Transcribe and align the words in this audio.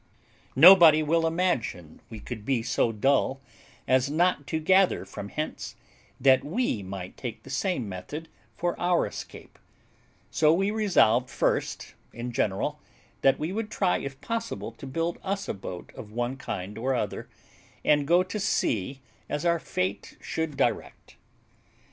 Nobody 0.55 1.03
will 1.03 1.27
imagine 1.27 2.01
we 2.09 2.19
could 2.19 2.43
be 2.43 2.63
so 2.63 2.91
dull 2.91 3.39
as 3.87 4.09
not 4.09 4.47
to 4.47 4.59
gather 4.59 5.05
from 5.05 5.29
hence 5.29 5.75
that 6.19 6.43
we 6.43 6.81
might 6.81 7.15
take 7.15 7.43
the 7.43 7.51
same 7.51 7.87
method 7.87 8.27
for 8.57 8.75
our 8.79 9.05
escape; 9.05 9.59
so 10.31 10.51
we 10.51 10.71
resolved 10.71 11.29
first, 11.29 11.93
in 12.13 12.31
general, 12.31 12.79
that 13.21 13.37
we 13.37 13.51
would 13.51 13.69
try 13.69 13.99
if 13.99 14.19
possible 14.21 14.71
to 14.71 14.87
build 14.87 15.19
us 15.21 15.47
a 15.47 15.53
boat 15.53 15.91
of 15.93 16.11
one 16.11 16.35
kind 16.35 16.79
or 16.79 16.95
other, 16.95 17.29
and 17.85 18.07
go 18.07 18.23
to 18.23 18.39
sea 18.39 19.01
as 19.29 19.45
our 19.45 19.59
fate 19.59 20.17
should 20.19 20.57
direct. 20.57 21.15